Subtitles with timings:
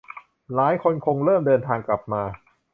[0.53, 2.23] หลายคนคงเริ่มเดินทางกลับมา